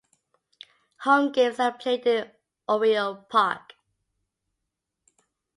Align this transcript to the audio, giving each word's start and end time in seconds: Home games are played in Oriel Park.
Home 1.01 1.31
games 1.31 1.59
are 1.59 1.77
played 1.77 2.07
in 2.07 2.31
Oriel 2.67 3.17
Park. 3.29 3.73